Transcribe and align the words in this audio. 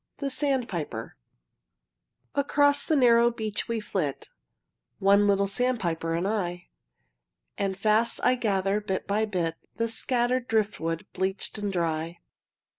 THE 0.17 0.31
SANDPIPER 0.31 1.15
Across 2.33 2.85
the 2.85 2.95
narrow 2.95 3.29
beach 3.29 3.67
we 3.67 3.79
flit, 3.79 4.29
One 4.97 5.27
little 5.27 5.45
sandpiper 5.45 6.15
and 6.15 6.27
I; 6.27 6.69
And 7.55 7.77
fast 7.77 8.19
I 8.23 8.33
gather, 8.33 8.81
bit 8.81 9.05
by 9.05 9.25
bit, 9.25 9.57
The 9.75 9.87
scattered 9.87 10.47
driftwood 10.47 11.05
bleached 11.13 11.59
and 11.59 11.71
dry. 11.71 12.17